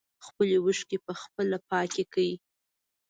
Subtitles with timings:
[0.25, 2.31] خپلې اوښکې په خپله پاکې کړئ.